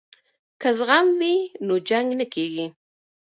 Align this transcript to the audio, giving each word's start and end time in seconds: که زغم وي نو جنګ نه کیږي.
که 0.61 0.69
زغم 0.77 1.07
وي 1.19 1.35
نو 1.65 1.75
جنګ 1.89 2.07
نه 2.19 2.25
کیږي. 2.33 2.65